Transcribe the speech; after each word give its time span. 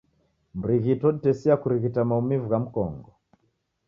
Mrighiti 0.59 1.03
woditesia 1.05 1.55
kurighita 1.61 2.01
maumivu 2.09 2.45
gha 2.51 2.59
mkongo. 2.63 3.11